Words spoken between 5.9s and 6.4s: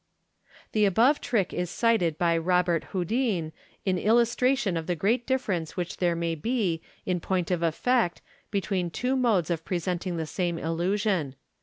there may